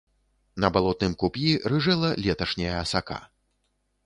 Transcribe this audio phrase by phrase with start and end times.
[0.63, 3.21] На балотным куп'і рыжэла леташняя асака.